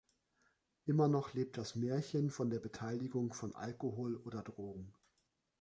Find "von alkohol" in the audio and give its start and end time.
3.33-4.15